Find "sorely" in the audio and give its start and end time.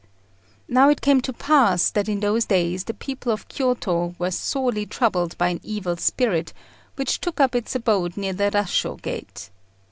4.31-4.87